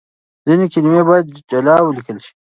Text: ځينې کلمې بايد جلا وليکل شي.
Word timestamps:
ځينې 0.45 0.65
کلمې 0.73 1.01
بايد 1.07 1.27
جلا 1.49 1.75
وليکل 1.81 2.17
شي. 2.25 2.31